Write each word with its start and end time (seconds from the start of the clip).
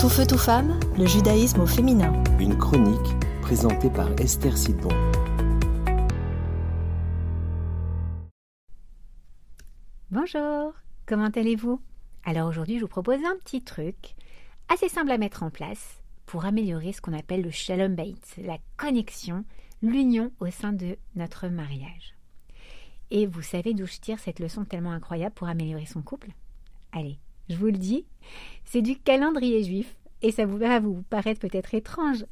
Tout 0.00 0.08
feu, 0.08 0.24
tout 0.24 0.38
femme, 0.38 0.78
le 0.96 1.06
judaïsme 1.06 1.60
au 1.60 1.66
féminin. 1.66 2.22
Une 2.38 2.56
chronique 2.56 3.18
présentée 3.42 3.90
par 3.90 4.08
Esther 4.20 4.56
Sidbon. 4.56 4.90
Bonjour, 10.12 10.72
comment 11.04 11.30
allez-vous? 11.34 11.82
Alors 12.24 12.48
aujourd'hui, 12.48 12.76
je 12.76 12.82
vous 12.82 12.88
propose 12.88 13.18
un 13.24 13.36
petit 13.38 13.60
truc 13.60 14.14
assez 14.68 14.88
simple 14.88 15.10
à 15.10 15.18
mettre 15.18 15.42
en 15.42 15.50
place 15.50 16.00
pour 16.26 16.44
améliorer 16.44 16.92
ce 16.92 17.00
qu'on 17.00 17.12
appelle 17.12 17.42
le 17.42 17.50
shalom 17.50 17.96
bait, 17.96 18.14
la 18.36 18.58
connexion, 18.76 19.44
l'union 19.82 20.30
au 20.38 20.48
sein 20.52 20.72
de 20.72 20.96
notre 21.16 21.48
mariage. 21.48 22.14
Et 23.10 23.26
vous 23.26 23.42
savez 23.42 23.74
d'où 23.74 23.86
je 23.86 23.98
tire 23.98 24.20
cette 24.20 24.38
leçon 24.38 24.64
tellement 24.64 24.92
incroyable 24.92 25.34
pour 25.34 25.48
améliorer 25.48 25.86
son 25.86 26.02
couple? 26.02 26.30
Allez, 26.92 27.18
je 27.48 27.56
vous 27.56 27.66
le 27.66 27.72
dis, 27.72 28.04
c'est 28.64 28.82
du 28.82 28.98
calendrier 28.98 29.62
juif 29.64 29.96
et 30.22 30.32
ça 30.32 30.46
va 30.46 30.80
vous 30.80 31.02
paraître 31.10 31.40
peut-être 31.40 31.74
étrange. 31.74 32.26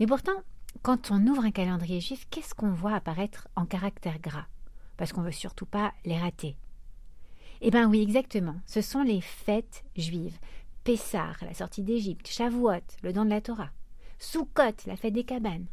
Mais 0.00 0.06
pourtant, 0.06 0.42
quand 0.82 1.10
on 1.10 1.26
ouvre 1.26 1.44
un 1.44 1.50
calendrier 1.50 2.00
juif, 2.00 2.26
qu'est-ce 2.30 2.54
qu'on 2.54 2.70
voit 2.70 2.94
apparaître 2.94 3.48
en 3.56 3.66
caractère 3.66 4.20
gras? 4.20 4.46
Parce 4.96 5.12
qu'on 5.12 5.22
veut 5.22 5.32
surtout 5.32 5.66
pas 5.66 5.92
les 6.04 6.18
rater. 6.18 6.56
Eh 7.60 7.70
bien 7.70 7.88
oui, 7.88 8.02
exactement. 8.02 8.56
Ce 8.66 8.80
sont 8.80 9.02
les 9.02 9.20
fêtes 9.20 9.84
juives. 9.96 10.38
Pessah, 10.84 11.32
la 11.42 11.54
sortie 11.54 11.82
d'Égypte, 11.82 12.28
Shavuot, 12.28 12.80
le 13.02 13.12
don 13.12 13.24
de 13.24 13.30
la 13.30 13.40
Torah, 13.40 13.70
Sukkot, 14.18 14.86
la 14.86 14.96
fête 14.96 15.12
des 15.12 15.24
cabanes. 15.24 15.66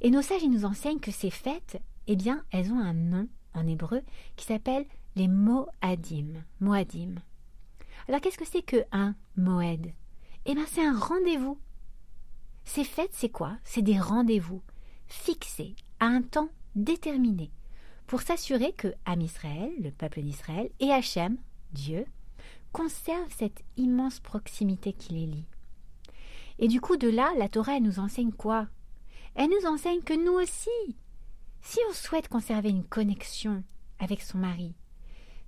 Et 0.00 0.10
nos 0.10 0.22
sages 0.22 0.44
nous 0.44 0.64
enseignent 0.64 1.00
que 1.00 1.10
ces 1.10 1.30
fêtes, 1.30 1.80
eh 2.06 2.16
bien, 2.16 2.44
elles 2.50 2.70
ont 2.70 2.78
un 2.78 2.92
nom 2.92 3.28
en 3.54 3.66
hébreu 3.66 4.02
qui 4.36 4.44
s'appelle 4.44 4.84
les 5.16 5.28
Moadim. 5.28 6.44
Moadim. 6.60 7.14
Alors 8.08 8.20
qu'est-ce 8.20 8.38
que 8.38 8.44
c'est 8.44 8.62
que 8.62 8.84
un 8.92 9.14
Moed? 9.36 9.92
Eh 10.44 10.54
bien, 10.54 10.66
c'est 10.66 10.84
un 10.84 10.96
rendez-vous. 10.98 11.58
Ces 12.64 12.84
fêtes, 12.84 13.12
c'est 13.12 13.30
quoi? 13.30 13.56
C'est 13.64 13.82
des 13.82 13.98
rendez-vous 13.98 14.62
fixés 15.06 15.74
à 16.00 16.06
un 16.06 16.22
temps 16.22 16.50
déterminé 16.74 17.50
pour 18.06 18.22
s'assurer 18.22 18.72
que 18.72 18.94
Am 19.04 19.20
Israël, 19.20 19.72
le 19.80 19.90
peuple 19.90 20.22
d'Israël, 20.22 20.70
et 20.78 20.92
Hachem, 20.92 21.36
Dieu, 21.72 22.06
conservent 22.72 23.34
cette 23.36 23.64
immense 23.76 24.20
proximité 24.20 24.92
qui 24.92 25.14
les 25.14 25.26
lie. 25.26 25.46
Et 26.58 26.68
du 26.68 26.80
coup, 26.80 26.96
de 26.96 27.08
là, 27.08 27.32
la 27.36 27.48
Torah, 27.48 27.80
nous 27.80 27.98
enseigne 27.98 28.32
quoi? 28.32 28.68
Elle 29.34 29.50
nous 29.50 29.66
enseigne 29.68 30.02
que 30.02 30.14
nous 30.14 30.32
aussi, 30.32 30.96
si 31.60 31.78
on 31.90 31.92
souhaite 31.92 32.28
conserver 32.28 32.70
une 32.70 32.84
connexion 32.84 33.64
avec 33.98 34.22
son 34.22 34.38
mari, 34.38 34.74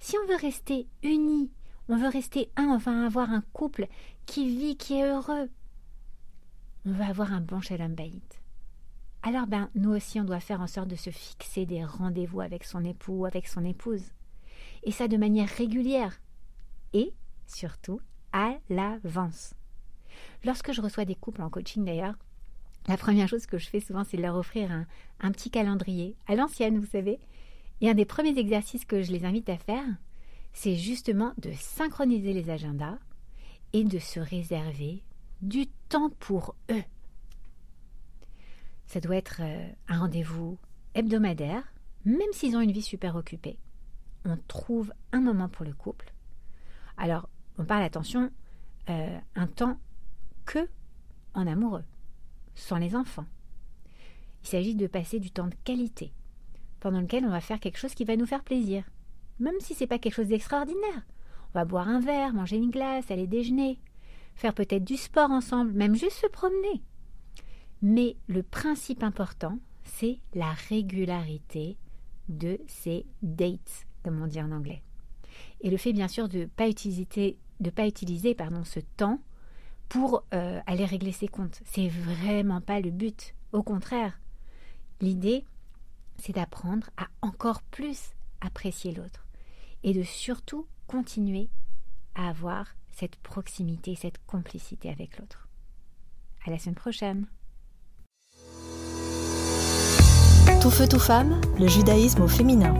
si 0.00 0.16
on 0.18 0.26
veut 0.26 0.36
rester 0.36 0.88
unis, 1.02 1.50
on 1.88 1.96
veut 1.96 2.08
rester 2.08 2.50
un, 2.56 2.66
on 2.86 3.06
avoir 3.06 3.30
un 3.30 3.42
couple 3.52 3.88
qui 4.26 4.48
vit, 4.56 4.76
qui 4.76 4.94
est 4.94 5.08
heureux, 5.08 5.48
on 6.86 6.92
veut 6.92 7.04
avoir 7.04 7.32
un 7.32 7.40
bon 7.40 7.60
shalom 7.60 7.94
bayit. 7.94 8.22
Alors 9.22 9.46
ben, 9.46 9.68
nous 9.74 9.90
aussi, 9.90 10.20
on 10.20 10.24
doit 10.24 10.40
faire 10.40 10.60
en 10.60 10.66
sorte 10.66 10.88
de 10.88 10.96
se 10.96 11.10
fixer 11.10 11.66
des 11.66 11.84
rendez-vous 11.84 12.40
avec 12.40 12.64
son 12.64 12.84
époux 12.84 13.20
ou 13.20 13.26
avec 13.26 13.48
son 13.48 13.64
épouse. 13.64 14.12
Et 14.84 14.92
ça 14.92 15.08
de 15.08 15.16
manière 15.16 15.48
régulière. 15.48 16.20
Et, 16.92 17.12
surtout, 17.46 18.00
à 18.32 18.56
l'avance. 18.70 19.54
Lorsque 20.44 20.72
je 20.72 20.80
reçois 20.80 21.04
des 21.04 21.14
couples 21.14 21.42
en 21.42 21.50
coaching 21.50 21.84
d'ailleurs, 21.84 22.14
la 22.86 22.96
première 22.96 23.28
chose 23.28 23.46
que 23.46 23.58
je 23.58 23.68
fais 23.68 23.80
souvent, 23.80 24.04
c'est 24.04 24.16
de 24.16 24.22
leur 24.22 24.36
offrir 24.36 24.70
un 25.20 25.32
petit 25.32 25.50
calendrier, 25.50 26.16
à 26.26 26.36
l'ancienne, 26.36 26.78
vous 26.78 26.86
savez. 26.86 27.18
Et 27.80 27.90
un 27.90 27.94
des 27.94 28.06
premiers 28.06 28.38
exercices 28.38 28.84
que 28.84 29.02
je 29.02 29.12
les 29.12 29.24
invite 29.24 29.48
à 29.48 29.58
faire, 29.58 29.84
c'est 30.60 30.74
justement 30.74 31.34
de 31.38 31.52
synchroniser 31.52 32.32
les 32.32 32.50
agendas 32.50 32.98
et 33.72 33.84
de 33.84 34.00
se 34.00 34.18
réserver 34.18 35.04
du 35.40 35.68
temps 35.88 36.10
pour 36.18 36.56
eux. 36.72 36.82
Ça 38.88 38.98
doit 39.00 39.14
être 39.14 39.40
euh, 39.40 39.68
un 39.86 40.00
rendez-vous 40.00 40.58
hebdomadaire, 40.96 41.62
même 42.04 42.32
s'ils 42.32 42.56
ont 42.56 42.60
une 42.60 42.72
vie 42.72 42.82
super 42.82 43.14
occupée. 43.14 43.56
On 44.24 44.36
trouve 44.48 44.92
un 45.12 45.20
moment 45.20 45.48
pour 45.48 45.64
le 45.64 45.74
couple. 45.74 46.12
Alors, 46.96 47.28
on 47.56 47.64
parle, 47.64 47.84
attention, 47.84 48.28
euh, 48.90 49.18
un 49.36 49.46
temps 49.46 49.78
que 50.44 50.68
en 51.34 51.46
amoureux, 51.46 51.84
sans 52.56 52.78
les 52.78 52.96
enfants. 52.96 53.26
Il 54.42 54.48
s'agit 54.48 54.74
de 54.74 54.88
passer 54.88 55.20
du 55.20 55.30
temps 55.30 55.46
de 55.46 55.54
qualité, 55.62 56.12
pendant 56.80 57.00
lequel 57.00 57.24
on 57.24 57.30
va 57.30 57.40
faire 57.40 57.60
quelque 57.60 57.78
chose 57.78 57.94
qui 57.94 58.04
va 58.04 58.16
nous 58.16 58.26
faire 58.26 58.42
plaisir, 58.42 58.82
même 59.40 59.58
si 59.60 59.74
c'est 59.74 59.86
pas 59.86 59.98
quelque 59.98 60.14
chose 60.14 60.28
d'extraordinaire. 60.28 61.06
On 61.54 61.58
va 61.58 61.64
boire 61.64 61.88
un 61.88 62.00
verre, 62.00 62.34
manger 62.34 62.56
une 62.56 62.70
glace, 62.70 63.10
aller 63.10 63.26
déjeuner, 63.26 63.78
faire 64.34 64.54
peut-être 64.54 64.84
du 64.84 64.96
sport 64.96 65.30
ensemble, 65.30 65.72
même 65.72 65.94
juste 65.94 66.18
se 66.18 66.26
promener. 66.26 66.82
Mais 67.82 68.16
le 68.26 68.42
principe 68.42 69.02
important, 69.02 69.58
c'est 69.84 70.18
la 70.34 70.52
régularité 70.68 71.76
de 72.28 72.58
ces 72.66 73.06
dates, 73.22 73.86
comme 74.04 74.20
on 74.20 74.26
dit 74.26 74.42
en 74.42 74.52
anglais. 74.52 74.82
Et 75.60 75.70
le 75.70 75.76
fait 75.76 75.92
bien 75.92 76.08
sûr 76.08 76.28
de 76.28 76.40
ne 76.40 76.44
pas 76.46 76.68
utiliser, 76.68 77.38
de 77.60 77.70
pas 77.70 77.86
utiliser 77.86 78.34
pardon, 78.34 78.64
ce 78.64 78.80
temps 78.80 79.20
pour 79.88 80.24
euh, 80.34 80.60
aller 80.66 80.84
régler 80.84 81.12
ses 81.12 81.28
comptes. 81.28 81.60
C'est 81.64 81.88
vraiment 81.88 82.60
pas 82.60 82.80
le 82.80 82.90
but. 82.90 83.34
Au 83.52 83.62
contraire, 83.62 84.20
l'idée, 85.00 85.44
c'est 86.18 86.34
d'apprendre 86.34 86.90
à 86.96 87.06
encore 87.22 87.62
plus 87.62 88.10
apprécier 88.40 88.92
l'autre 88.92 89.27
et 89.82 89.94
de 89.94 90.02
surtout 90.02 90.66
continuer 90.86 91.48
à 92.14 92.28
avoir 92.28 92.66
cette 92.90 93.16
proximité, 93.16 93.94
cette 93.94 94.18
complicité 94.26 94.90
avec 94.90 95.18
l'autre. 95.18 95.48
À 96.46 96.50
la 96.50 96.58
semaine 96.58 96.74
prochaine. 96.74 97.26
Tout 100.60 100.70
feu, 100.70 100.88
tout 100.88 100.98
femme, 100.98 101.40
le 101.58 101.68
judaïsme 101.68 102.22
au 102.22 102.28
féminin. 102.28 102.74